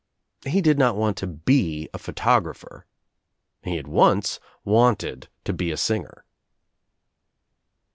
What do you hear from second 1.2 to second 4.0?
be a photographer. He had